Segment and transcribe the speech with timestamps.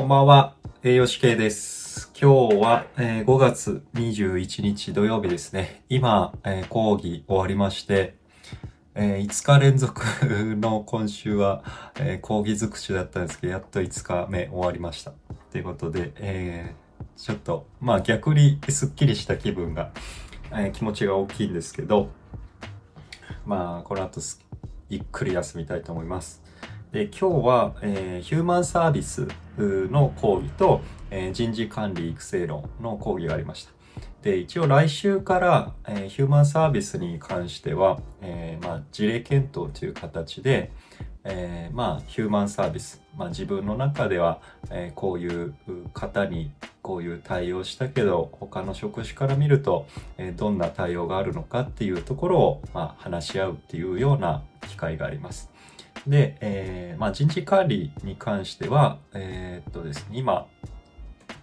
[0.00, 2.10] こんばんは、栄養士系です。
[2.18, 5.84] 今日は、えー5月21日土曜日ですね。
[5.90, 8.14] 今、えー講義終わりまして、
[8.94, 10.02] えー5日連続
[10.56, 11.62] の今週は、
[11.96, 15.12] えー講義尽くしだったんですけど、やっと5日目終わりました。
[15.52, 19.90] ということで、えーちょっと、まあ逆にスッキリした気分が、
[20.50, 22.08] え気持ちが大きいんですけど、
[23.44, 24.40] まあこの後す
[24.88, 26.42] ゆっくり休みたいと思います。
[26.92, 30.80] で今日は、えーヒューマンサービスの講義と、
[31.12, 33.70] えー人事管理育成論の講義がありました。
[34.22, 40.72] で一応来週から、えーヒューマンサービスに関しては、えーまあ、事例検討という形で、
[41.22, 45.54] えまあ、ヒューマンサービス、まあ、自分の中では、えこういう
[45.94, 46.50] 方に
[46.82, 49.86] こういう対応したけど他の職種から見ると、
[50.18, 55.52] えどんな対応があるのかっていうところを、ま、話し合うっていうような機会があります。
[56.06, 60.46] で、えーまあ、人事管理に関しては、えーっとですね、今、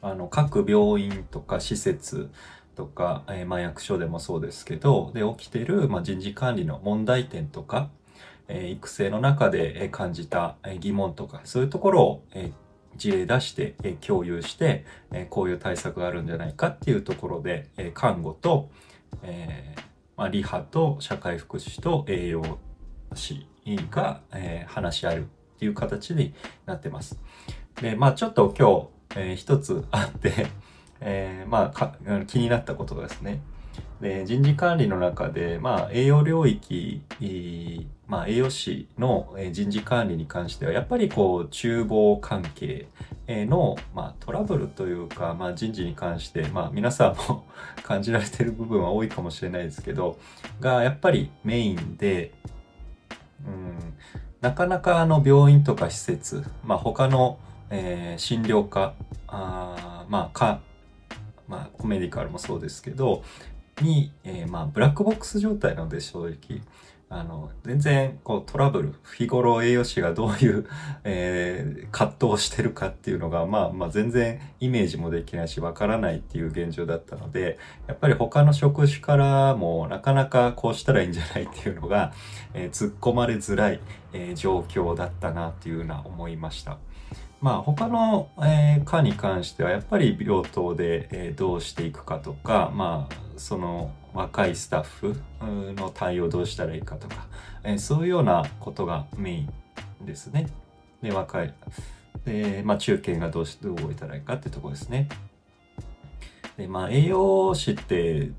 [0.00, 2.30] あの、各病院とか施設
[2.76, 7.90] とか、えーまあ、役所でもそうですけど、で、起きてる、まあ、人事管理の問題点とか、
[8.48, 12.52] えー育成の中で感じた疑問とか、そういうところを、えー
[12.96, 18.70] 事例出して、えー共有して、えーこういう対策があるんじゃないかっていうところで、えー看護と、
[19.22, 19.80] えー
[20.16, 22.58] まあ、リハと社会福祉と栄養
[23.14, 23.46] 士
[23.76, 25.22] が、えー話し合うっ
[25.58, 26.34] ていう形に
[26.66, 27.18] なってます。
[27.80, 30.46] で、まあちょっと今日、えー一つあって、
[31.00, 33.40] えーまあ気になったことですね、
[34.00, 37.02] で人事管理の中で、まあ、栄養領域、
[38.06, 42.86] まあ、栄養士の人事管理に関してはやっぱりこう厨房関係
[43.26, 47.44] の、まあ、トラブルというか、まあ、人事に関して、まあ、皆さんも
[47.82, 50.18] 感じられてる部分は多いかもしれないですけど
[50.60, 52.32] がやっぱりメインで、
[53.46, 53.94] うん、
[54.40, 57.38] なかなかあの病院とか施設、まあ、他の、
[57.70, 58.94] えー診療科
[59.26, 60.60] あまあか
[61.48, 63.22] まあ、コメディカルもそうですけど、
[63.80, 66.60] に、えーまあ、ブラックボックス状態なので正直、
[67.10, 70.66] あの、全然、こう、トラブル、日頃栄養士がどういう、
[71.04, 82.12] えー葛藤をしてるかっていうのが、まあ、まあ、全然イメージもできないし、わからないっていう現状だったので、やっぱり他の職種からも、なかなかこうしたらいいんじゃないっていうのが、
[82.52, 83.80] えー突っ込まれづらい、
[84.12, 86.76] えー状況だったなっていうような思いました。
[87.40, 97.26] まあ他の、えー科に関してはやっぱり病棟で、えーどうしていくかとか、まあその若いスタッフの対応どうしたらいいかとか、
[97.64, 100.48] えーそういうようなことがメインですね。
[101.02, 101.54] で、若い。
[102.24, 105.08] で、まあ中堅がどうしどう動いたらいいかってとこですね。
[106.56, 108.32] で、まあ栄養士って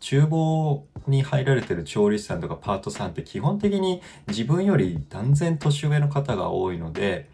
[0.00, 7.28] 厨房に入られてる調理師さんとかパートさんって基本的に自分より断然年上の方が多いので、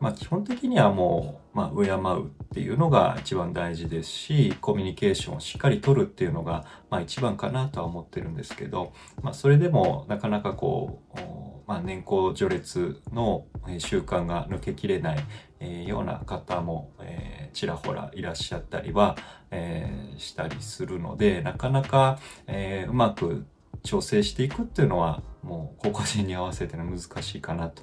[0.00, 11.18] まあ基本的にはもう、まあ敬うっていうのが一番大事ですし、コミュニケーションをしっかりとるっていうのが、まあ一番かなとは思ってるんですけど、まあそれでもなかなかこう、
[11.66, 13.46] まあ年功序列の
[13.78, 15.24] 習慣が抜けきれない、
[15.60, 19.16] えような方も、えちらほらいらっしゃったりは、
[19.50, 23.46] えしたりするので、なかなか、えうまく
[23.82, 27.82] 調整していくっていうのは、もう個々人に合わせての難しいかなと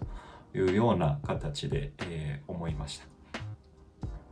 [0.53, 3.05] いうような形で、え思いました。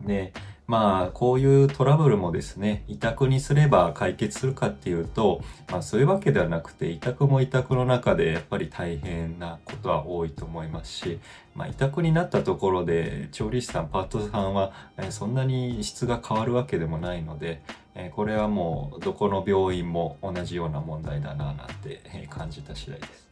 [0.06, 0.34] で、
[0.68, 5.42] まあ、こういうトラブルもですね、委託にすれば解決するかっていうと、
[5.72, 11.20] まあそういうわけではなくて、委託も委託の中でやっぱり大変なことは多いと思いますし、
[11.56, 17.62] まあ委託になったところで、調理師さん、パートさんは、えそんなに質が変わるわけでもないので、
[17.96, 23.30] えこれはもうどこの病院も同じような問題だななんてえ感じた次第です。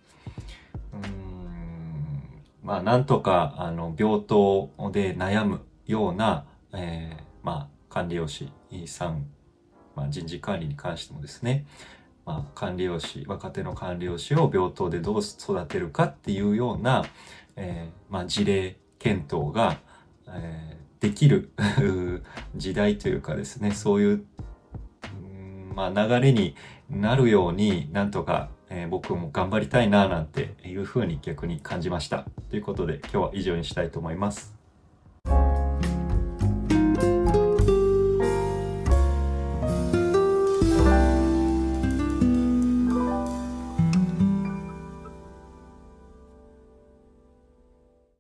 [0.94, 8.52] うーんまあなんとかあの病棟で悩むような、えーまあ管理栄養士
[8.88, 9.28] さん、
[9.96, 11.66] まあ、人事管理に関してもですね、
[12.26, 17.06] まあ、管理栄養士若手の管理栄養士を病棟でどう育てるかっていうような、
[17.56, 19.78] えーまあ、事例検討が、
[20.28, 21.52] えーできる
[22.56, 24.26] 時代というかですねそういう
[25.76, 26.56] まあ、流れに
[26.90, 32.26] なるようになんとか、えー僕も頑張りたいななんていうふうに逆に感じました。
[32.50, 34.55] ということで今日は以上にしたいと思います。